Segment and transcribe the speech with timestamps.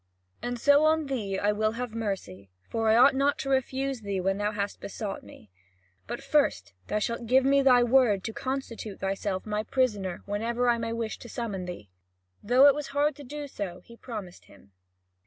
[0.41, 4.19] And so on thee I will have mercy; for I ought not to refuse thee
[4.19, 5.51] when thou hast besought me.
[6.07, 10.79] But first, thou shalt give me thy word to constitute thyself my prisoner whenever I
[10.79, 11.91] may wish to summon thee."
[12.41, 14.71] Though it was hard to do so, he promised him.